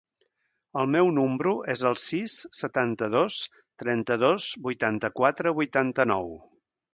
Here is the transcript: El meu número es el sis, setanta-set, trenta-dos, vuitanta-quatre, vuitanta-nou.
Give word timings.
El 0.83 0.87
meu 0.93 1.09
número 1.17 1.51
es 1.73 1.83
el 1.89 1.97
sis, 2.03 2.37
setanta-set, 2.61 3.59
trenta-dos, 3.83 4.49
vuitanta-quatre, 4.69 5.55
vuitanta-nou. 5.61 6.35